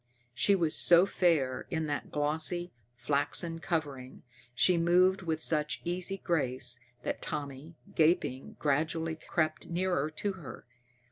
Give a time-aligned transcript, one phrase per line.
[0.33, 4.23] She was so fair, in that flossy, flaxen covering,
[4.55, 10.65] she moved with such easy grace, that Tommy, gaping, gradually crept nearer to her.